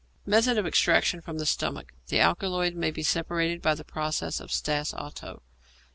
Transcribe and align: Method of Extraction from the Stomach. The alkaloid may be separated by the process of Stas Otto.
Method 0.25 0.57
of 0.57 0.65
Extraction 0.65 1.21
from 1.21 1.37
the 1.37 1.45
Stomach. 1.45 1.91
The 2.07 2.19
alkaloid 2.19 2.73
may 2.73 2.89
be 2.89 3.03
separated 3.03 3.61
by 3.61 3.75
the 3.75 3.83
process 3.83 4.39
of 4.39 4.51
Stas 4.51 4.95
Otto. 4.95 5.43